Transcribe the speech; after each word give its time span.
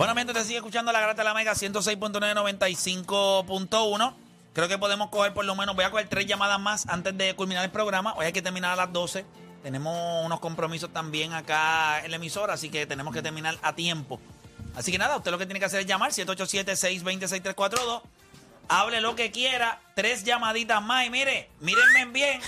Bueno, 0.00 0.14
mientras 0.14 0.38
te 0.38 0.44
sigue 0.44 0.56
escuchando 0.56 0.92
la 0.92 1.00
Grata 1.02 1.20
de 1.20 1.26
la 1.26 1.34
Mega 1.34 1.52
106.995.1. 1.52 4.14
Creo 4.54 4.66
que 4.66 4.78
podemos 4.78 5.10
coger 5.10 5.34
por 5.34 5.44
lo 5.44 5.54
menos, 5.54 5.76
voy 5.76 5.84
a 5.84 5.90
coger 5.90 6.08
tres 6.08 6.24
llamadas 6.24 6.58
más 6.58 6.88
antes 6.88 7.14
de 7.18 7.36
culminar 7.36 7.66
el 7.66 7.70
programa. 7.70 8.14
Hoy 8.14 8.24
hay 8.24 8.32
que 8.32 8.40
terminar 8.40 8.72
a 8.72 8.76
las 8.76 8.90
12. 8.94 9.26
Tenemos 9.62 10.24
unos 10.24 10.40
compromisos 10.40 10.90
también 10.90 11.34
acá 11.34 12.02
en 12.02 12.12
la 12.12 12.16
emisora, 12.16 12.54
así 12.54 12.70
que 12.70 12.86
tenemos 12.86 13.12
que 13.12 13.20
terminar 13.20 13.58
a 13.60 13.74
tiempo. 13.74 14.18
Así 14.74 14.90
que 14.90 14.96
nada, 14.96 15.18
usted 15.18 15.32
lo 15.32 15.36
que 15.36 15.44
tiene 15.44 15.60
que 15.60 15.66
hacer 15.66 15.80
es 15.80 15.86
llamar 15.86 16.12
787-620-6342. 16.12 18.00
Hable 18.70 19.02
lo 19.02 19.14
que 19.14 19.30
quiera. 19.30 19.82
Tres 19.94 20.24
llamaditas 20.24 20.82
más. 20.82 21.06
Y 21.06 21.10
mire, 21.10 21.50
mírenme 21.60 22.06
bien. 22.06 22.40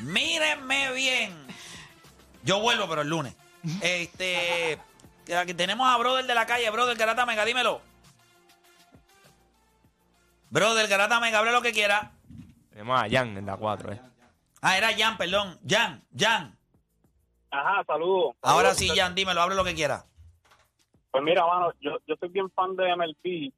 Mírenme 0.00 0.90
bien. 0.94 1.32
Yo 2.42 2.58
vuelvo, 2.58 2.88
pero 2.88 3.02
el 3.02 3.08
lunes. 3.08 3.36
Este. 3.82 4.80
Aquí 5.38 5.54
tenemos 5.54 5.88
a 5.88 5.96
Brother 5.96 6.24
de 6.26 6.34
la 6.34 6.46
calle, 6.46 6.70
Brother 6.70 6.96
Garata 6.96 7.24
Mega, 7.24 7.44
dímelo. 7.44 7.80
Brother 10.50 10.88
Garata 10.88 11.20
Mega, 11.20 11.38
hable 11.38 11.52
lo 11.52 11.62
que 11.62 11.72
quiera. 11.72 12.12
Tenemos 12.70 13.00
a 13.00 13.08
Jan 13.08 13.36
en 13.36 13.46
la 13.46 13.56
4, 13.56 13.92
¿eh? 13.92 14.00
Ah, 14.62 14.76
era 14.76 14.88
Jan, 14.96 15.16
perdón. 15.16 15.58
Jan, 15.66 16.02
Jan. 16.16 16.56
Ajá, 17.50 17.84
saludos. 17.84 18.34
Ahora 18.42 18.74
sí, 18.74 18.88
Jan, 18.88 19.14
dímelo, 19.14 19.40
hable 19.40 19.54
lo 19.54 19.64
que 19.64 19.74
quiera. 19.74 20.04
Pues 21.10 21.24
mira, 21.24 21.46
mano, 21.46 21.72
yo, 21.80 21.98
yo 22.06 22.14
soy 22.16 22.28
bien 22.28 22.50
fan 22.50 22.76
de 22.76 22.94
MLB, 22.94 23.52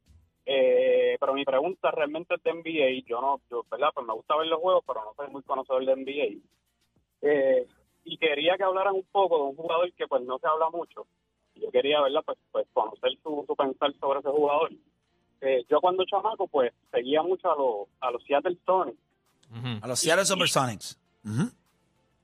eh, 0.47 1.17
pero 1.21 1.35
mi 1.35 1.45
pregunta 1.45 1.91
realmente 1.91 2.35
es 2.35 2.43
de 2.43 2.53
NBA. 2.53 3.07
Yo 3.07 3.21
no, 3.21 3.41
yo, 3.51 3.65
¿verdad? 3.71 3.91
Pues 3.95 4.07
me 4.07 4.15
gusta 4.15 4.37
ver 4.37 4.47
los 4.47 4.61
juegos, 4.61 4.85
pero 4.87 5.05
no 5.05 5.13
soy 5.15 5.29
muy 5.31 5.43
conocedor 5.43 5.85
de 5.85 5.97
NBA. 5.97 6.41
Eh, 7.23 7.67
y 8.05 8.19
quería 8.19 8.57
que 8.57 8.65
hablaran 8.65 8.95
un 8.95 9.07
poco 9.13 9.37
de 9.37 9.43
un 9.45 9.57
jugador 9.57 9.93
que 9.93 10.07
pues 10.07 10.23
no 10.23 10.39
se 10.39 10.47
habla 10.47 10.71
mucho. 10.71 11.07
Yo 11.55 11.71
quería, 11.71 12.01
¿verdad? 12.01 12.23
Pues, 12.25 12.39
pues 12.51 12.67
conocer 12.73 13.13
su, 13.23 13.45
su 13.47 13.55
pensar 13.57 13.93
sobre 14.01 14.21
ese 14.21 14.29
jugador. 14.31 14.71
Eh, 15.41 15.65
yo 15.69 15.81
cuando 15.81 16.05
chamaco, 16.05 16.47
pues 16.47 16.73
seguía 16.91 17.23
mucho 17.23 17.51
a 17.51 17.57
los, 17.57 17.89
a 18.01 18.11
los 18.11 18.23
Seattle 18.25 18.57
Sonics. 18.65 18.99
A 19.83 19.87
los 19.87 19.99
Seattle 20.01 20.25
Supersonics. 20.25 20.99
Ujú. 21.25 21.51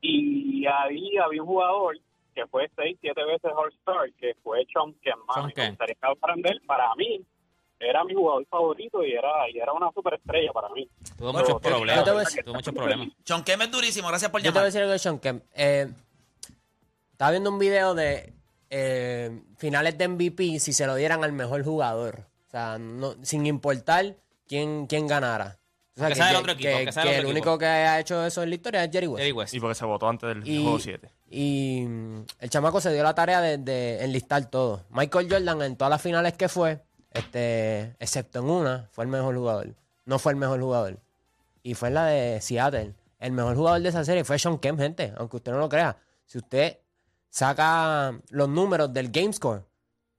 Y 0.01 0.65
ahí 0.67 1.17
había 1.19 1.43
un 1.43 1.49
jugador 1.49 1.99
que 2.35 2.47
fue 2.47 2.71
seis, 2.77 2.97
siete 3.01 3.25
veces 3.25 3.51
All-Star, 3.55 4.13
que 4.13 4.35
fue 4.43 4.65
Sean 4.73 4.93
Kemp. 5.03 5.19
Me 5.37 5.43
gustaría 5.71 5.95
que. 5.95 6.17
Para 6.67 6.95
mí, 6.95 7.21
era 7.81 8.05
mi 8.05 8.15
jugador 8.15 8.47
favorito 8.47 9.05
y 9.05 9.13
era, 9.13 9.51
y 9.53 9.59
era 9.59 9.73
una 9.73 9.91
superestrella 9.93 10.53
para 10.53 10.69
mí. 10.71 10.89
Tuvo 11.19 11.33
muchos 11.33 11.49
yo- 11.49 11.61
problemas. 11.61 12.05
Tuvo 12.45 12.55
muchos 12.55 12.75
problemas. 12.75 13.09
Sean 13.25 13.43
Kemp 13.45 13.63
es 13.63 13.71
durísimo, 13.73 14.09
gracias 14.09 14.31
por 14.31 14.41
Yo 14.41 14.53
te 14.53 14.59
voy 14.59 14.59
a 14.59 14.61
llamar. 14.61 14.67
decir 14.67 14.81
algo 14.83 14.93
de 14.93 14.99
Sean 15.01 15.19
Kemp. 15.19 15.43
Eh, 15.55 15.89
estaba 17.13 17.33
viendo 17.33 17.51
un 17.51 17.59
video 17.59 17.95
de 17.95 18.33
eh, 18.71 19.41
finales 19.57 19.97
de 19.99 20.09
MVP 20.09 20.59
si 20.61 20.73
se 20.73 20.87
lo 20.87 20.95
dieran 20.95 21.25
al 21.25 21.33
mejor 21.33 21.65
jugador. 21.65 22.25
O 22.49 22.51
sea, 22.51 22.79
no, 22.79 23.15
sin 23.23 23.47
importar 23.47 24.17
quién, 24.47 24.87
quién 24.87 25.07
ganara. 25.07 25.59
O 25.97 26.01
sea, 26.01 26.09
Que 26.09 26.15
sea 26.15 26.27
del 26.29 26.37
otro 26.37 26.53
equipo, 26.53 26.69
que- 26.79 26.85
que 26.87 26.93
sea 26.93 27.03
que 27.03 27.09
otro 27.09 27.19
el 27.21 27.25
equipo. 27.27 27.31
único 27.51 27.59
que 27.59 27.67
ha 27.67 27.99
hecho 28.01 28.25
eso 28.25 28.43
en 28.45 28.51
la 28.51 28.55
historia 28.55 28.85
es 28.85 28.91
Jerry 28.93 29.07
West. 29.09 29.19
Jerry 29.21 29.33
West. 29.33 29.55
Y 29.55 29.61
porque 29.61 29.75
se 29.75 29.85
votó 29.85 30.09
antes 30.09 30.29
del 30.29 30.47
Y, 30.49 30.63
juego 30.63 30.79
7. 30.79 31.11
y, 31.29 31.85
mm, 31.89 32.25
el 32.39 32.51
chamaco 32.51 32.81
se 32.81 32.93
dio 32.93 33.03
la 33.03 33.15
tarea 33.15 33.41
de, 33.41 33.59
de 33.59 34.05
enlistar 34.05 34.47
todo. 34.49 34.85
Michael 34.91 35.29
Jordan 35.31 35.61
en 35.63 35.77
todas 35.77 35.91
las 35.91 36.01
finales 36.01 36.35
que 36.35 36.49
fue, 36.49 36.81
este, 37.11 37.97
excepto 37.99 38.39
en 38.39 38.45
una, 38.49 38.89
fue 38.93 39.05
el 39.05 39.11
mejor 39.11 39.35
jugador. 39.37 39.75
No 40.05 40.19
fue 40.19 40.33
el 40.33 40.39
mejor 40.39 40.61
jugador. 40.61 40.99
Y 41.65 41.75
fue 41.75 41.89
en 41.89 41.95
la 41.95 42.07
de 42.07 42.41
Seattle. 42.41 42.95
El 43.19 43.33
mejor 43.33 43.57
jugador 43.57 43.81
de 43.83 43.89
esa 43.89 44.05
serie 44.05 44.23
fue 44.25 44.39
Sean 44.39 44.59
Kemp, 44.59 44.79
gente. 44.79 45.13
Aunque 45.17 45.37
usted 45.39 45.51
no 45.53 45.59
lo 45.59 45.69
crea. 45.69 45.97
Si 46.27 46.39
usted 46.39 46.79
saca 47.31 48.19
los 48.31 48.49
números 48.49 48.93
del 48.93 49.11
game 49.11 49.33
score, 49.33 49.65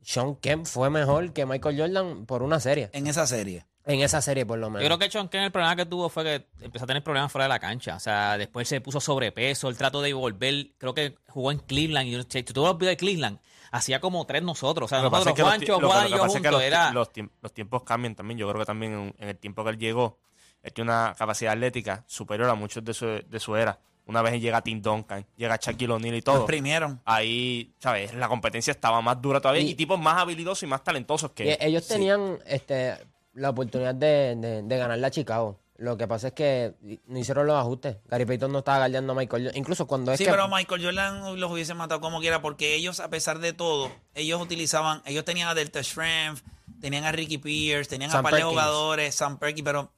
Sean 0.02 0.36
Kemp 0.36 0.66
fue 0.66 0.90
mejor 0.90 1.34
que 1.34 1.46
Michael 1.46 1.78
Jordan 1.80 2.26
por 2.26 2.42
una 2.44 2.60
serie. 2.60 2.90
En 2.94 3.08
esa 3.08 3.28
serie. 3.28 3.66
En 3.86 4.02
esa 4.02 4.22
serie, 4.22 4.46
por 4.46 4.60
lo 4.60 4.70
menos. 4.70 4.84
Yo 4.84 4.88
creo 4.88 5.00
que 5.00 5.10
Sean 5.12 5.28
Kemp 5.30 5.46
el 5.46 5.52
problema 5.52 5.76
que 5.76 5.86
tuvo 5.86 6.10
fue 6.10 6.24
que 6.24 6.48
empezó 6.62 6.84
a 6.86 6.88
tener 6.88 7.04
problemas 7.04 7.32
fuera 7.32 7.46
de 7.46 7.50
la 7.50 7.60
cancha. 7.60 7.96
O 7.96 8.00
sea, 8.00 8.38
después 8.38 8.68
se 8.68 8.82
puso 8.82 9.00
sobrepeso, 9.00 9.68
el 9.68 9.78
trato 9.78 10.02
de 10.02 10.14
volver. 10.14 10.72
Creo 10.78 10.94
que 10.94 11.16
jugó 11.28 11.52
en 11.52 11.60
Cleveland. 11.60 12.08
Y 12.08 12.22
si 12.30 12.44
tú 12.44 12.62
los 12.64 12.78
videos 12.78 12.92
de 12.94 12.98
Cleveland, 12.98 13.40
hacía 13.72 14.00
como 14.00 14.26
tres 14.26 14.44
nosotros. 14.44 14.86
O 14.86 14.90
sea, 14.90 15.02
Lo 15.02 15.10
que 15.10 15.12
pasa 15.12 15.30
nosotros, 15.32 15.54
es 15.54 15.60
que 15.60 15.72
los 15.72 15.80
Juancho, 15.82 15.88
Juan 15.88 16.04
lo 16.04 16.08
y 16.08 16.12
yo 16.12 16.28
juntos. 16.28 16.52
los, 16.52 16.62
Era, 16.62 16.92
los 16.92 17.12
tiemp- 17.12 17.32
los 17.42 17.54
tiempos 17.54 17.84
cambian 17.84 18.16
también. 18.16 18.38
Yo 18.38 18.48
creo 18.48 18.60
que 18.60 18.66
también 18.66 18.94
en, 18.94 19.16
en 19.18 19.30
el 19.30 19.38
tiempo 19.38 19.64
que 19.64 19.72
él 19.72 19.80
llegó, 19.80 20.20
él 20.62 20.72
tiene 20.74 20.92
una 20.92 21.16
capacidad 21.18 21.54
atlética 21.54 22.04
superior 22.08 22.48
a 22.50 22.54
muchos 22.56 22.84
de 22.86 22.94
su, 22.94 23.06
de 23.06 23.40
su 23.40 23.56
era. 23.56 23.80
Una 24.10 24.24
vez 24.24 24.42
llega 24.42 24.60
Tim 24.62 24.82
Duncan, 24.82 25.24
llega 25.38 25.56
Shaquille 25.62 25.94
O'Neal 25.94 26.16
y 26.16 26.22
todo. 26.24 26.38
exprimieron. 26.38 27.00
Ahí, 27.06 27.72
¿sabes? 27.78 28.12
La 28.16 28.28
competencia 28.28 28.72
estaba 28.72 29.02
más 29.02 29.22
dura 29.22 29.40
todavía 29.40 29.62
y, 29.62 29.70
Y- 29.70 29.76
tipos 29.76 30.00
más 30.00 30.18
habilidosos 30.20 30.64
y 30.64 30.66
más 30.66 30.84
talentosos 30.84 31.30
que 31.32 31.46
Y 31.46 31.58
ellos 31.64 31.84
Sí. 31.86 31.94
tenían 31.94 32.40
este, 32.48 32.96
la 33.36 33.52
oportunidad 33.52 33.94
de, 33.94 34.36
de, 34.36 34.64
de 34.64 34.78
ganarle 34.78 35.06
a 35.06 35.12
Chicago. 35.12 35.60
Lo 35.78 35.96
que 35.96 36.08
pasa 36.08 36.30
es 36.30 36.34
que 36.34 36.74
no 37.06 37.20
hicieron 37.20 37.46
los 37.46 37.56
ajustes. 37.56 37.98
Gary 38.08 38.26
Payton 38.26 38.52
no 38.52 38.60
estaba 38.60 38.80
guardiando 38.80 39.14
a 39.14 39.16
Michael 39.16 39.44
Jordan. 39.44 39.58
Incluso 39.60 39.86
cuando 39.86 40.12
es 40.12 40.18
Sí, 40.18 40.26
que... 40.26 40.32
pero 40.32 40.48
Michael 40.50 40.84
Jordan 40.84 41.40
los 41.40 41.52
hubiese 41.52 41.76
matado 41.76 42.02
como 42.02 42.20
quiera 42.20 42.42
porque 42.42 42.74
ellos, 42.76 43.00
a 43.00 43.10
pesar 43.12 43.38
de 43.40 43.54
todo, 43.54 43.92
ellos 44.16 44.42
utilizaban, 44.42 45.02
ellos 45.06 45.24
tenían 45.24 45.48
a 45.50 45.54
Delta 45.54 45.82
Strength, 45.82 46.42
tenían 46.82 47.06
a 47.06 47.12
Ricky 47.12 47.38
Pierce, 47.38 47.88
tenían 47.90 48.10
a 48.14 48.22
par 48.24 48.34
de 48.34 48.42
jugadores, 48.42 49.14
Sam 49.16 49.38
Perky, 49.38 49.62
pero 49.64 49.92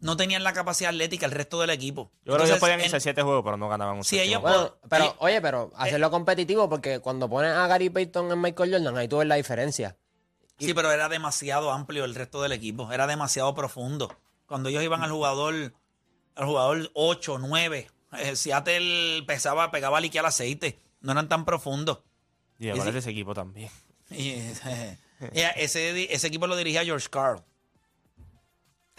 no 0.00 0.16
tenían 0.16 0.44
la 0.44 0.52
capacidad 0.52 0.90
atlética 0.90 1.26
el 1.26 1.32
resto 1.32 1.60
del 1.60 1.70
equipo. 1.70 2.10
Yo 2.24 2.34
creo 2.34 2.36
que 2.38 2.42
Entonces, 2.44 2.60
podían 2.60 2.80
irse 2.80 2.96
a 2.96 3.00
siete 3.00 3.22
juegos, 3.22 3.42
pero 3.44 3.56
no 3.56 3.68
ganaban 3.68 3.96
un 3.96 4.04
Sí, 4.04 4.16
séptimo. 4.16 4.38
ellos- 4.38 4.42
Bueno, 4.42 4.76
pero, 4.88 5.04
Oye, 5.04 5.14
oye, 5.18 5.40
pero 5.40 5.72
hacerlo 5.76 6.10
competitivo 6.10 6.68
porque 6.68 7.00
cuando 7.00 7.28
pones 7.28 7.52
a 7.52 7.66
Gary 7.66 7.90
Payton 7.90 8.32
en 8.32 8.40
Michael 8.40 8.72
Jordan, 8.72 8.96
ahí 8.96 9.08
tú 9.08 9.18
ves 9.18 9.26
la 9.28 9.34
diferencia. 9.36 9.96
Sí, 10.58 10.74
pero 10.74 10.90
era 10.90 11.08
demasiado 11.08 11.70
amplio 11.70 12.04
el 12.04 12.14
resto 12.14 12.42
del 12.42 12.52
equipo, 12.52 12.92
era 12.92 13.06
demasiado 13.06 13.54
profundo. 13.54 14.14
Cuando 14.46 14.68
ellos 14.70 14.82
iban 14.82 15.02
al 15.02 15.10
jugador, 15.10 15.72
al 16.34 16.46
jugador 16.46 16.90
8, 16.94 17.38
9, 17.38 17.88
eh, 18.18 18.34
Seattle 18.36 19.22
pesaba, 19.26 19.70
pegaba 19.70 20.00
liquear 20.00 20.26
aceite, 20.26 20.78
no 21.00 21.12
eran 21.12 21.28
tan 21.28 21.44
profundos. 21.44 22.00
Y 22.58 22.66
de 22.66 22.98
ese 22.98 23.10
equipo 23.10 23.34
también. 23.34 23.70
Y, 24.10 24.30
eh, 24.66 24.98
ese, 25.56 26.12
ese 26.12 26.26
equipo 26.26 26.46
lo 26.46 26.56
dirigía 26.56 26.84
George 26.84 27.08
Carl. 27.08 27.42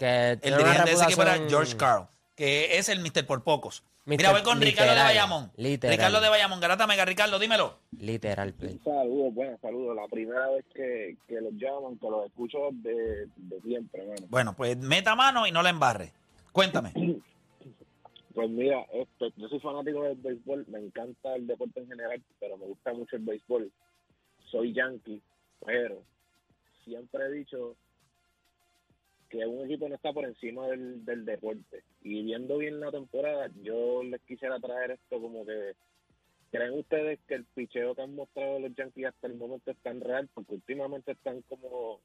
Que 0.00 0.30
El 0.42 0.56
dirigente 0.56 0.84
de 0.86 0.92
ese 0.92 1.04
equipo 1.04 1.20
era 1.22 1.36
George 1.46 1.76
Carl, 1.76 2.06
que 2.34 2.78
es 2.78 2.88
el 2.88 3.00
Mr. 3.00 3.26
por 3.26 3.44
pocos. 3.44 3.84
Mira, 4.06 4.32
voy 4.32 4.42
con 4.42 4.58
Ricardo 4.58 4.94
de 4.94 4.98
Bayamón. 5.02 5.52
literal. 5.56 5.94
Ricardo 5.94 6.20
de 6.22 6.28
Bayamón, 6.30 6.58
Garata 6.58 6.86
Mega, 6.86 7.04
Ricardo, 7.04 7.38
dímelo. 7.38 7.78
Literal 7.98 8.54
play. 8.54 8.80
Saludos, 8.82 9.34
buenas 9.34 9.60
saludos. 9.60 9.94
La 9.94 10.08
primera 10.08 10.48
vez 10.48 10.64
que, 10.74 11.18
que 11.28 11.38
los 11.42 11.52
llaman, 11.52 11.98
que 11.98 12.08
los 12.08 12.24
escucho 12.24 12.70
de, 12.72 13.26
de 13.36 13.60
siempre, 13.60 14.00
hermano. 14.00 14.26
Bueno, 14.30 14.54
pues 14.56 14.78
meta 14.78 15.14
mano 15.14 15.46
y 15.46 15.52
no 15.52 15.62
la 15.62 15.68
embarre. 15.68 16.12
Cuéntame. 16.50 16.92
Pues 18.32 18.48
mira, 18.48 18.86
este, 18.92 19.32
yo 19.36 19.48
soy 19.48 19.58
fanático 19.58 20.04
del 20.04 20.14
béisbol, 20.16 20.64
me 20.68 20.78
encanta 20.78 21.34
el 21.34 21.48
deporte 21.48 21.80
en 21.80 21.88
general, 21.88 22.22
pero 22.38 22.56
me 22.56 22.66
gusta 22.66 22.92
mucho 22.92 23.16
el 23.16 23.22
béisbol. 23.22 23.72
Soy 24.52 24.72
yankee, 24.72 25.20
pero 25.66 26.00
siempre 26.84 27.24
he 27.26 27.30
dicho 27.32 27.74
que 29.30 29.46
un 29.46 29.64
equipo 29.64 29.88
no 29.88 29.94
está 29.94 30.12
por 30.12 30.24
encima 30.24 30.66
del, 30.66 31.04
del 31.04 31.24
deporte. 31.24 31.84
Y 32.02 32.22
viendo 32.24 32.58
bien 32.58 32.80
la 32.80 32.90
temporada, 32.90 33.48
yo 33.62 34.02
les 34.02 34.20
quisiera 34.22 34.58
traer 34.60 34.90
esto 34.90 35.20
como 35.20 35.46
que 35.46 35.74
¿Creen 36.50 36.72
ustedes 36.72 37.20
que 37.28 37.34
el 37.34 37.44
picheo 37.44 37.94
que 37.94 38.02
han 38.02 38.14
mostrado 38.14 38.58
los 38.58 38.74
Yankees 38.74 39.06
hasta 39.06 39.28
el 39.28 39.36
momento 39.36 39.70
es 39.70 39.76
tan 39.78 40.00
real? 40.00 40.28
Porque 40.34 40.54
últimamente 40.54 41.12
están 41.12 41.42
como... 41.42 42.00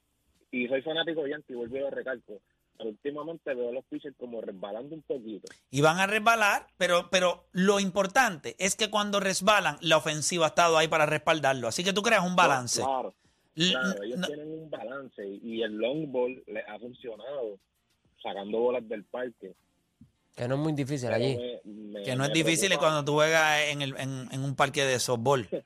Y 0.51 0.67
soy 0.67 0.83
fanático 0.83 1.23
de 1.23 1.31
Yankees, 1.31 1.57
vuelvo 1.57 1.77
y 1.77 1.79
lo 1.79 1.89
recalco. 1.89 2.41
Pero 2.77 2.89
últimamente 2.89 3.53
veo 3.55 3.69
a 3.69 3.71
los 3.71 3.85
pitchers 3.85 4.15
como 4.17 4.41
resbalando 4.41 4.93
un 4.93 5.01
poquito. 5.01 5.47
Y 5.71 5.81
van 5.81 5.97
a 5.97 6.05
resbalar, 6.05 6.67
pero, 6.77 7.09
pero 7.09 7.45
lo 7.53 7.79
importante 7.79 8.55
es 8.59 8.75
que 8.75 8.91
cuando 8.91 9.19
resbalan, 9.19 9.77
la 9.81 9.97
ofensiva 9.97 10.45
ha 10.45 10.49
estado 10.49 10.77
ahí 10.77 10.87
para 10.87 11.07
respaldarlo. 11.07 11.67
Así 11.67 11.83
que 11.83 11.93
tú 11.93 12.03
creas 12.03 12.23
un 12.23 12.35
balance. 12.35 12.81
Claro, 12.81 13.15
claro. 13.55 14.03
Ellos 14.03 14.17
no- 14.19 14.27
tienen 14.27 14.47
un 14.51 14.69
balance 14.69 15.25
y, 15.27 15.61
el 15.61 15.73
long 15.77 16.11
ball 16.11 16.43
les 16.47 16.67
ha 16.67 16.77
funcionado 16.79 17.59
sacando 18.21 18.59
bolas 18.59 18.87
del 18.87 19.03
parque. 19.03 19.53
Que 20.35 20.47
no 20.47 20.55
es 20.55 20.61
muy 20.61 20.73
difícil 20.73 21.09
Pero 21.09 21.23
allí. 21.23 21.37
me- 21.37 21.71
me- 21.99 22.03
que 22.03 22.15
no 22.15 22.25
es 22.25 22.33
difícil 22.33 22.67
preocupa- 22.69 22.87
cuando 22.87 23.05
tú 23.05 23.13
juegas 23.13 23.61
en, 23.69 23.81
el, 23.81 23.95
en, 23.97 24.27
en 24.31 24.43
un 24.43 24.55
parque 24.55 24.83
de 24.83 24.99
softball. 24.99 25.47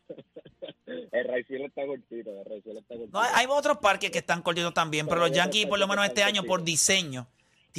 El 1.12 1.27
Raifiel 1.27 1.63
está 1.63 1.86
cortito, 1.86 2.31
el 2.31 2.45
Raifiel 2.45 2.77
está 2.77 2.95
cortito. 2.95 3.18
No, 3.19 3.24
hay, 3.36 3.45
otros 3.47 3.77
parques 3.77 4.09
que 4.09 4.19
están 4.19 4.42
cortitos 4.42 4.74
también, 4.74 5.06
pero 5.07 5.18
Pero 5.21 5.27
los 5.27 5.38
Yankees, 5.38 5.68
por 5.68 5.77
lo 5.80 5.88
menos 5.88 6.06
este 6.06 6.24
año, 6.24 6.44
por 6.44 6.63
diseño, 6.63 7.27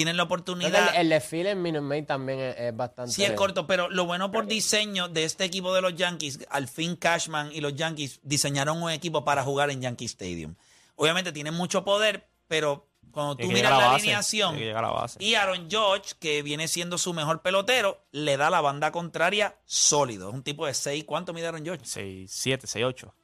tienen 0.00 0.16
la 0.16 0.22
oportunidad. 0.22 0.94
el, 0.94 1.02
el 1.02 1.08
desfile 1.10 1.50
en 1.50 1.60
Minute 1.60 1.82
Maid 1.82 2.06
también 2.06 2.40
es, 2.40 2.56
es 2.58 2.74
bastante... 2.74 3.12
Sí, 3.12 3.22
es 3.22 3.32
corto, 3.32 3.66
pero 3.66 3.90
lo 3.90 4.06
bueno 4.06 4.30
por 4.30 4.46
diseño 4.46 5.08
de 5.08 5.24
este 5.24 5.44
equipo 5.44 5.74
de 5.74 5.82
los 5.82 5.94
Yankees, 5.94 6.38
al 6.48 6.68
fin 6.68 6.96
Cashman 6.96 7.52
y 7.52 7.60
los 7.60 7.74
Yankees 7.74 8.18
diseñaron 8.22 8.82
un 8.82 8.90
equipo 8.90 9.26
para 9.26 9.42
jugar 9.42 9.68
en 9.70 9.82
Yankee 9.82 10.06
Stadium. 10.06 10.54
Obviamente 10.96 11.32
tienen 11.32 11.52
mucho 11.52 11.84
poder, 11.84 12.30
pero 12.48 12.88
cuando 13.10 13.36
tú 13.36 13.48
miras 13.48 13.72
la, 13.72 13.76
base, 13.76 13.96
alineación 13.96 14.58
la 14.58 15.06
y 15.18 15.34
Aaron 15.34 15.68
George, 15.68 16.14
que 16.18 16.42
viene 16.42 16.66
siendo 16.66 16.96
su 16.96 17.12
mejor 17.12 17.42
pelotero, 17.42 18.02
le 18.10 18.38
da 18.38 18.48
la 18.48 18.62
banda 18.62 18.92
contraria 18.92 19.58
sólido. 19.66 20.30
Es 20.30 20.34
un 20.34 20.42
tipo 20.42 20.64
de 20.64 20.72
6. 20.72 21.04
¿Cuánto 21.04 21.34
mide 21.34 21.48
Aaron 21.48 21.62
George? 21.62 21.84
6, 21.84 22.30
7, 22.32 22.66
6, 22.66 22.84
8. 22.86 23.14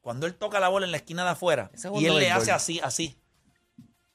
cuando 0.00 0.26
él 0.26 0.34
toca 0.34 0.58
la 0.58 0.66
bola 0.66 0.86
en 0.86 0.90
la 0.90 0.96
esquina 0.96 1.22
de 1.22 1.30
afuera 1.30 1.70
y 1.94 2.06
él 2.06 2.18
le 2.18 2.32
hace 2.32 2.50
así, 2.50 2.80
así, 2.82 3.16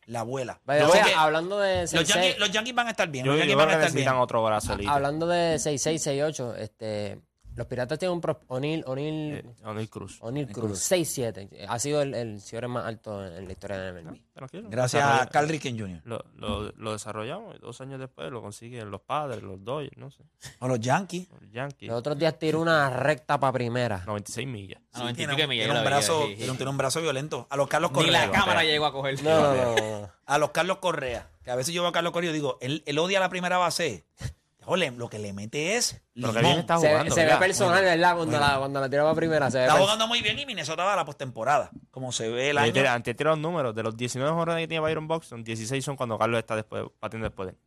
la 0.08 0.20
abuela. 0.22 0.60
Sé 0.68 1.02
que 1.04 1.14
hablando 1.16 1.60
de 1.60 1.82
los, 1.82 1.94
6-6, 1.94 2.04
Yankees, 2.06 2.40
los 2.40 2.52
Yankees 2.52 2.76
van 2.76 2.88
a 2.88 2.92
estar 2.92 3.10
bien. 3.10 3.26
Yo, 3.26 3.32
los 3.32 3.40
yo 3.40 3.46
Yankees 3.46 3.56
creo 3.56 3.66
van 3.66 3.76
a 3.76 3.80
que 3.80 3.86
estar 3.88 4.02
bien. 4.02 4.22
otro 4.22 4.44
brazo 4.44 4.74
elite. 4.74 4.90
hablando 4.90 5.28
de 5.28 5.56
6-6, 5.56 6.34
6-8, 6.34 6.56
este, 6.58 7.20
los 7.56 7.68
Piratas 7.68 7.98
tienen 8.00 8.18
un 8.18 8.22
Eh, 8.26 9.44
O'Neal 9.64 9.90
Cruz. 9.90 10.18
O'Neal 10.22 10.48
Cruz, 10.48 10.92
6-7. 10.92 11.66
Ha 11.68 11.80
sido 11.80 12.02
el, 12.02 12.14
el 12.14 12.42
cierre 12.42 12.68
más 12.68 12.86
alto 12.86 13.26
en, 13.26 13.34
en 13.34 13.46
la 13.46 13.52
historia 13.54 13.78
de 13.78 13.94
la 13.94 14.02
MLB. 14.12 14.20
Tranquilo. 14.34 14.70
Gracias 14.70 15.04
a 15.04 15.26
Carl 15.28 15.48
Ricken 15.48 15.80
Jr. 15.80 16.02
Lo, 16.04 16.24
lo, 16.36 16.72
lo 16.74 16.92
desarrollamos 16.92 17.56
y 17.56 17.60
dos 17.60 17.80
años 17.82 18.00
después 18.00 18.30
lo 18.32 18.42
consiguen 18.42 18.92
los 18.92 19.02
padres, 19.02 19.42
los 19.44 19.64
Dodgers, 19.64 19.98
no 19.98 20.12
sé, 20.12 20.24
O 20.60 20.68
los 20.68 20.80
Yankees. 20.80 21.28
los 21.30 21.50
Yankees. 21.52 21.88
Los 21.90 21.98
otros 22.00 22.18
días 22.20 22.38
tiró 22.38 22.60
una 22.62 22.90
recta 22.90 23.40
para 23.40 23.54
primera. 23.54 24.04
96 24.06 24.48
millas. 24.48 24.82
A 24.94 25.00
90 25.00 25.22
y 25.22 25.26
Tiene, 25.26 25.48
millas, 25.48 25.66
tiene 25.66 25.80
un 25.80 25.86
brazo, 25.86 26.22
sí, 26.24 26.28
sí. 26.32 26.36
tiene 26.36 26.52
un- 26.52 26.58
tiene 26.58 26.70
un 26.70 26.78
brazo 26.78 27.02
violento. 27.02 27.48
A 27.50 27.56
los 27.58 27.68
Carlos 27.68 27.92
Ni 27.94 28.10
la 28.10 28.26
Correa. 28.26 28.40
cámara 28.40 28.64
llegó 28.64 28.86
a 28.86 28.92
coger. 28.92 29.24
No, 29.24 29.54
no, 29.56 29.76
no, 29.76 29.76
no. 30.02 30.10
A 30.26 30.38
los 30.38 30.50
Carlos 30.52 30.78
Correa. 30.80 31.30
Que 31.44 31.52
a 31.52 31.56
veces 31.56 31.74
yo 31.74 31.82
veo 31.84 31.90
a 31.90 31.94
Carlos 31.94 32.12
Correa 32.12 32.32
y 32.32 32.34
digo, 32.34 32.58
él, 32.60 32.82
él 32.88 32.98
odia 33.00 33.20
la 33.20 33.30
primera 33.30 33.58
base. 33.58 34.06
Ole, 34.68 34.92
lo 34.92 35.10
que 35.10 35.20
le 35.20 35.32
mete 35.34 35.76
es 35.76 36.02
Pero 36.14 36.28
que 36.30 36.40
limón. 36.40 36.44
bien 36.44 36.60
está 36.60 36.78
Se, 36.80 36.88
jugando, 36.90 37.14
se 37.16 37.26
ve 37.26 37.36
personal, 37.38 37.84
¿verdad? 37.84 38.16
Cuando, 38.16 38.40
la, 38.40 38.58
cuando 38.58 38.80
la 38.82 38.90
tiró 38.90 39.04
para 39.04 39.16
primera. 39.16 39.52
Se 39.52 39.58
ve 39.60 39.66
Está 39.66 39.78
jugando 39.80 40.08
muy 40.08 40.22
bien 40.22 40.40
y 40.40 40.46
Minnesota 40.46 40.84
va 40.84 40.94
a 40.94 40.96
la 40.96 41.06
postemporada. 41.06 41.70
Como 41.92 42.12
se 42.12 42.30
ve 42.30 42.50
el 42.50 42.58
año. 42.58 42.74
de 42.74 43.14
tirar 43.14 43.34
los 43.34 43.40
números, 43.40 43.76
de 43.76 43.84
los 43.84 43.96
19 43.96 44.32
jornadas 44.34 44.62
que 44.62 44.68
tiene 44.68 44.82
Byron 44.82 45.08
Buxton, 45.08 45.44
16 45.44 45.84
son 45.86 45.96
cuando 45.96 46.18
Carlos 46.18 46.40
está 46.40 46.56
después, 46.56 46.84
batiendo 47.00 47.28
después 47.28 47.48
de 47.48 47.52
él. 47.54 47.58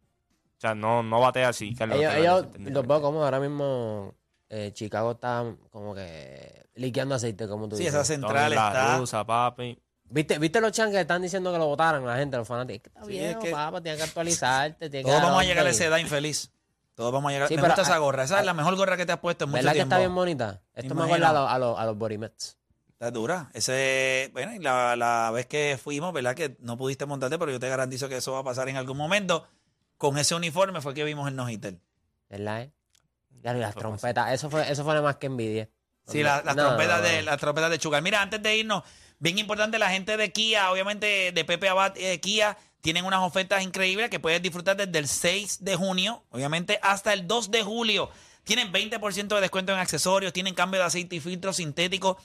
O 0.56 0.60
sea, 0.60 0.74
no, 0.74 1.02
no 1.04 1.20
batea 1.20 1.50
así. 1.50 1.74
Carlos 1.74 1.98
Ellos, 1.98 2.10
Carlos 2.12 2.26
ellos 2.26 2.42
defendiendo. 2.46 2.80
los 2.80 2.88
veo 2.88 3.00
como 3.02 3.22
ahora 3.24 3.38
mismo 3.38 4.14
eh, 4.48 4.70
Chicago 4.74 5.12
está 5.12 5.44
como 5.70 5.94
que 5.94 6.66
liqueando 6.74 7.14
aceite, 7.14 7.46
como 7.46 7.68
tú 7.68 7.76
Sí, 7.76 7.84
dices. 7.84 7.94
esa 7.94 8.04
central 8.04 8.52
está. 8.52 8.98
Russa, 8.98 9.24
papi. 9.24 9.78
¿Viste, 10.10 10.38
¿Viste 10.38 10.60
los 10.60 10.72
chan 10.72 10.90
que 10.90 11.00
están 11.02 11.20
diciendo 11.20 11.52
que 11.52 11.58
lo 11.58 11.66
votaran 11.66 12.04
la 12.06 12.16
gente, 12.16 12.36
los 12.38 12.48
fanáticos? 12.48 12.76
Es 12.78 12.82
que 12.82 12.88
está 12.88 13.04
Sí, 13.04 13.10
bien, 13.10 13.24
es 13.30 13.36
que- 13.36 13.50
papá, 13.50 13.80
tienes 13.82 14.00
que 14.00 14.04
actualizarte. 14.08 14.88
tienes 14.90 15.06
Todos 15.06 15.20
que 15.20 15.26
vamos 15.26 15.42
a 15.42 15.44
llegar 15.44 15.66
a 15.66 15.70
esa 15.70 15.84
edad 15.84 15.98
infeliz. 15.98 16.50
Todos 16.98 17.12
vamos 17.12 17.30
a 17.30 17.32
llegar. 17.32 17.46
Sí, 17.48 17.54
me 17.54 17.62
pero 17.62 17.74
gusta 17.74 17.82
esa 17.82 17.98
gorra. 17.98 18.24
Esa 18.24 18.40
es 18.40 18.44
la 18.44 18.54
mejor 18.54 18.74
gorra 18.74 18.96
que 18.96 19.06
te 19.06 19.12
has 19.12 19.20
puesto 19.20 19.44
en 19.44 19.50
mucho 19.50 19.58
¿Verdad 19.58 19.70
que 19.70 19.76
tiempo. 19.76 19.94
está 19.94 19.98
bien 20.00 20.12
bonita? 20.16 20.60
Esto 20.74 20.96
me 20.96 21.04
acuerda 21.04 21.30
a 21.30 21.32
los, 21.32 21.48
a 21.50 21.58
los, 21.60 21.78
a 21.78 21.84
los 21.86 21.96
Body 21.96 22.18
Mets. 22.18 22.58
Está 22.90 23.12
dura. 23.12 23.48
Ese, 23.54 24.30
bueno, 24.32 24.52
y 24.52 24.58
la, 24.58 24.96
la 24.96 25.30
vez 25.30 25.46
que 25.46 25.78
fuimos, 25.80 26.12
¿verdad? 26.12 26.34
Que 26.34 26.56
no 26.58 26.76
pudiste 26.76 27.06
montarte, 27.06 27.38
pero 27.38 27.52
yo 27.52 27.60
te 27.60 27.68
garantizo 27.68 28.08
que 28.08 28.16
eso 28.16 28.32
va 28.32 28.40
a 28.40 28.42
pasar 28.42 28.68
en 28.68 28.76
algún 28.76 28.96
momento. 28.96 29.46
Con 29.96 30.18
ese 30.18 30.34
uniforme 30.34 30.80
fue 30.80 30.92
que 30.92 31.04
vimos 31.04 31.28
el 31.28 31.36
no-hitter. 31.36 31.78
¿Verdad? 32.28 32.62
eh? 32.62 32.72
Ya, 33.44 33.56
y 33.56 33.60
las 33.60 33.76
trompetas, 33.76 34.32
eso 34.32 34.50
fue, 34.50 34.68
eso 34.68 34.82
fue 34.82 34.94
nada 34.94 35.04
más 35.04 35.16
que 35.18 35.26
envidia. 35.26 35.68
Sí, 36.08 36.24
la- 36.24 36.42
las 36.44 36.56
No, 36.56 36.66
trompetas 36.66 37.00
no, 37.00 37.06
de 37.06 37.22
las 37.22 37.38
trompetas 37.38 37.70
de 37.70 37.78
Chugar. 37.78 38.02
Mira, 38.02 38.20
antes 38.20 38.42
de 38.42 38.56
irnos, 38.56 38.82
bien 39.20 39.38
importante 39.38 39.78
la 39.78 39.90
gente 39.90 40.16
de 40.16 40.32
Kia, 40.32 40.72
obviamente 40.72 41.30
de 41.30 41.44
Pepe 41.44 41.68
Abad 41.68 41.96
eh, 41.96 42.18
Kia, 42.18 42.56
tienen 42.80 43.04
unas 43.04 43.20
ofertas 43.20 43.62
increíbles 43.62 44.10
que 44.10 44.20
puedes 44.20 44.40
disfrutar 44.40 44.76
desde 44.76 44.98
el 44.98 45.08
6 45.08 45.64
de 45.64 45.76
junio, 45.76 46.22
obviamente 46.30 46.78
hasta 46.82 47.12
el 47.12 47.26
2 47.26 47.50
de 47.50 47.62
julio. 47.62 48.10
Tienen 48.44 48.72
20% 48.72 49.34
de 49.34 49.40
descuento 49.40 49.72
en 49.72 49.78
accesorios, 49.78 50.32
tienen 50.32 50.54
cambio 50.54 50.80
de 50.80 50.86
aceite 50.86 51.16
y 51.16 51.20
filtro 51.20 51.52
sintético 51.52 52.18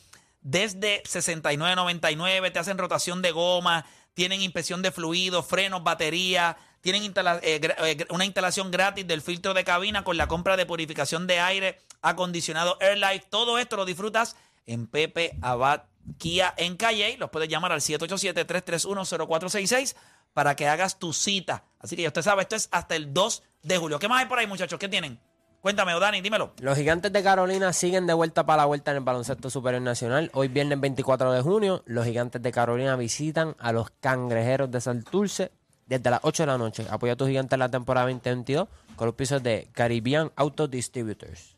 desde 0.43 1.01
69.99, 1.03 2.51
te 2.51 2.59
hacen 2.59 2.77
rotación 2.77 3.21
de 3.21 3.31
goma, 3.31 3.85
tienen 4.13 4.41
inspección 4.41 4.81
de 4.81 4.91
fluidos, 4.91 5.47
frenos, 5.47 5.83
batería, 5.83 6.57
tienen 6.81 7.03
eh, 7.03 7.13
eh, 7.41 8.05
una 8.09 8.25
instalación 8.25 8.69
gratis 8.69 9.07
del 9.07 9.21
filtro 9.21 9.53
de 9.53 9.63
cabina 9.63 10.03
con 10.03 10.17
la 10.17 10.27
compra 10.27 10.57
de 10.57 10.65
purificación 10.65 11.27
de 11.27 11.39
aire, 11.39 11.79
acondicionado 12.01 12.77
AirLife. 12.81 13.27
Todo 13.29 13.57
esto 13.57 13.77
lo 13.77 13.85
disfrutas 13.85 14.35
en 14.65 14.87
Pepe 14.87 15.37
Abad 15.41 15.83
Kia 16.17 16.53
en 16.57 16.75
Calle. 16.75 17.15
Los 17.17 17.29
puedes 17.29 17.47
llamar 17.47 17.71
al 17.71 17.79
787-331-0466 17.79 19.95
para 20.33 20.55
que 20.55 20.67
hagas 20.67 20.99
tu 20.99 21.13
cita. 21.13 21.63
Así 21.79 21.95
que 21.95 22.01
ya 22.01 22.09
usted 22.09 22.21
sabe, 22.21 22.41
esto 22.43 22.55
es 22.55 22.69
hasta 22.71 22.95
el 22.95 23.13
2 23.13 23.43
de 23.63 23.77
julio. 23.77 23.99
¿Qué 23.99 24.07
más 24.07 24.21
hay 24.21 24.27
por 24.27 24.39
ahí, 24.39 24.47
muchachos? 24.47 24.79
¿Qué 24.79 24.89
tienen? 24.89 25.19
Cuéntame, 25.61 25.97
Dani, 25.97 26.19
dímelo. 26.19 26.53
Los 26.59 26.77
gigantes 26.77 27.13
de 27.13 27.23
Carolina 27.23 27.71
siguen 27.71 28.05
de 28.05 28.13
vuelta 28.13 28.45
para 28.45 28.63
la 28.63 28.65
vuelta 28.65 28.91
en 28.91 28.97
el 28.97 29.03
baloncesto 29.03 29.49
superior 29.49 29.81
nacional. 29.81 30.29
Hoy 30.33 30.49
viernes 30.49 30.79
24 30.81 31.31
de 31.31 31.41
junio, 31.41 31.83
los 31.85 32.05
gigantes 32.05 32.41
de 32.41 32.51
Carolina 32.51 32.97
visitan 32.97 33.55
a 33.59 33.71
los 33.71 33.89
cangrejeros 34.01 34.69
de 34.71 34.81
Santurce 34.81 35.51
desde 35.85 36.09
las 36.09 36.19
8 36.23 36.43
de 36.43 36.47
la 36.47 36.57
noche. 36.57 36.85
Apoya 36.89 37.13
a 37.13 37.15
tus 37.15 37.29
gigantes 37.29 37.53
en 37.53 37.59
la 37.59 37.71
temporada 37.71 38.07
2022 38.07 38.67
con 38.97 39.05
los 39.07 39.15
pisos 39.15 39.41
de 39.41 39.69
Caribbean 39.71 40.33
Auto 40.35 40.67
Distributors. 40.67 41.55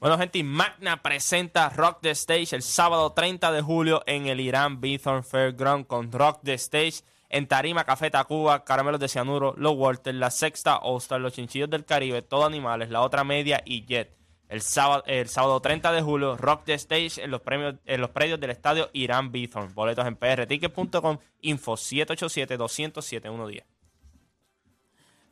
Bueno, 0.00 0.18
gente, 0.18 0.42
Magna 0.42 1.02
presenta 1.02 1.68
Rock 1.70 1.98
the 2.02 2.10
Stage 2.10 2.56
el 2.56 2.62
sábado 2.62 3.12
30 3.12 3.52
de 3.52 3.62
julio 3.62 4.02
en 4.06 4.26
el 4.26 4.40
Irán 4.40 4.80
Bithorn 4.80 5.22
Fairground 5.22 5.86
con 5.86 6.10
Rock 6.10 6.40
the 6.42 6.54
Stage 6.54 7.02
en 7.28 7.46
Tarima, 7.46 7.84
Café 7.84 8.10
Tacuba, 8.10 8.64
Caramelos 8.64 9.00
de 9.00 9.08
Cianuro, 9.08 9.54
Los 9.56 9.74
Walters, 9.76 10.16
La 10.16 10.30
Sexta 10.30 10.76
All-Star, 10.78 11.20
Los 11.20 11.34
Chinchillos 11.34 11.68
del 11.70 11.84
Caribe, 11.84 12.22
Todo 12.22 12.46
Animales, 12.46 12.90
La 12.90 13.02
Otra 13.02 13.24
Media 13.24 13.62
y 13.64 13.84
Jet. 13.84 14.16
El 14.48 14.62
sábado, 14.62 15.02
el 15.06 15.28
sábado 15.28 15.60
30 15.60 15.92
de 15.92 16.00
julio, 16.00 16.36
Rock 16.38 16.64
the 16.64 16.74
Stage 16.74 17.22
en 17.22 17.30
los, 17.30 17.42
premios, 17.42 17.74
en 17.84 18.00
los 18.00 18.10
predios 18.10 18.40
del 18.40 18.50
estadio 18.50 18.88
Irán 18.94 19.30
Bithorn. 19.30 19.74
Boletos 19.74 20.06
en 20.06 20.16
prticket.com, 20.16 21.18
info 21.42 21.74
787-200-7110. 21.74 23.64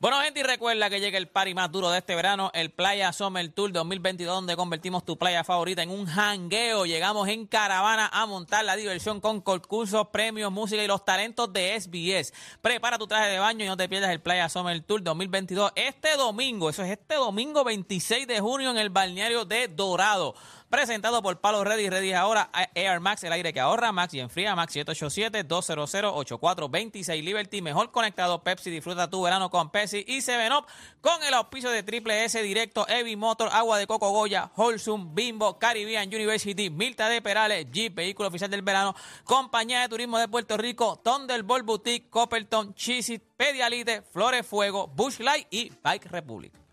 Bueno, 0.06 0.20
gente, 0.22 0.38
y 0.38 0.42
recuerda 0.44 0.88
que 0.88 1.00
llega 1.00 1.18
el 1.18 1.26
party 1.26 1.52
más 1.52 1.72
duro 1.72 1.90
de 1.90 1.98
este 1.98 2.14
verano, 2.14 2.52
el 2.54 2.70
Playa 2.70 3.12
Summer 3.12 3.48
Tour 3.48 3.72
2022, 3.72 4.36
donde 4.36 4.54
convertimos 4.54 5.04
tu 5.04 5.18
playa 5.18 5.42
favorita 5.42 5.82
en 5.82 5.90
un 5.90 6.06
jangueo. 6.06 6.86
Llegamos 6.86 7.26
en 7.26 7.44
caravana 7.44 8.08
a 8.12 8.24
montar 8.24 8.64
la 8.64 8.76
diversión 8.76 9.20
con 9.20 9.40
concursos, 9.40 10.06
premios, 10.12 10.52
música 10.52 10.80
y 10.80 10.86
los 10.86 11.04
talentos 11.04 11.52
de 11.52 11.80
SBS. 11.80 12.32
Prepara 12.62 12.98
tu 12.98 13.08
traje 13.08 13.30
de 13.30 13.40
baño 13.40 13.64
y 13.64 13.66
no 13.66 13.76
te 13.76 13.88
pierdas 13.88 14.12
el 14.12 14.20
Playa 14.20 14.48
Summer 14.48 14.80
Tour 14.80 15.02
2022 15.02 15.72
este 15.74 16.16
domingo. 16.16 16.70
Eso 16.70 16.84
es 16.84 16.92
este 16.92 17.16
domingo 17.16 17.64
26 17.64 18.28
de 18.28 18.38
junio 18.38 18.70
en 18.70 18.78
el 18.78 18.90
balneario 18.90 19.44
de 19.44 19.66
Dorado. 19.66 20.36
Presentado 20.76 21.22
por 21.22 21.40
Palo 21.40 21.64
Ready. 21.64 21.88
Ready 21.88 22.12
ahora 22.12 22.50
Air 22.74 23.00
Max, 23.00 23.24
el 23.24 23.32
aire 23.32 23.54
que 23.54 23.60
ahorra. 23.60 23.92
Max 23.92 24.12
y 24.12 24.20
enfría. 24.20 24.54
Max 24.54 24.76
787-200-8426. 24.76 27.22
Liberty, 27.22 27.62
mejor 27.62 27.90
conectado. 27.90 28.42
Pepsi, 28.42 28.70
disfruta 28.70 29.08
tu 29.08 29.22
verano 29.22 29.48
con 29.48 29.70
Pepsi 29.70 30.04
y 30.06 30.18
7up 30.18 30.66
con 31.00 31.22
el 31.22 31.32
auspicio 31.32 31.70
de 31.70 31.82
Triple 31.82 32.26
S 32.26 32.42
Directo, 32.42 32.86
Evi 32.88 33.16
Motor, 33.16 33.48
Agua 33.54 33.78
de 33.78 33.86
Coco 33.86 34.10
Goya, 34.10 34.50
Wholesome, 34.54 35.12
Bimbo, 35.14 35.58
Caribbean 35.58 36.08
University, 36.08 36.68
Milta 36.68 37.08
de 37.08 37.22
Perales, 37.22 37.68
Jeep, 37.72 37.94
vehículo 37.94 38.28
oficial 38.28 38.50
del 38.50 38.60
verano, 38.60 38.94
Compañía 39.24 39.80
de 39.80 39.88
Turismo 39.88 40.18
de 40.18 40.28
Puerto 40.28 40.58
Rico, 40.58 41.00
Thunderbolt 41.02 41.64
Boutique, 41.64 42.10
Copperton, 42.10 42.74
Cheesy, 42.74 43.18
Pedialite, 43.18 44.02
Flores 44.02 44.46
Fuego, 44.46 44.88
Bush 44.88 45.20
Light 45.20 45.46
y 45.50 45.72
Bike 45.82 46.04
Republic. 46.10 46.65